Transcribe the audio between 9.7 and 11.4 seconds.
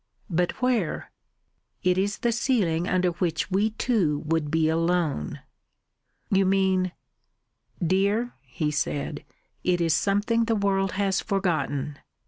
is something the world has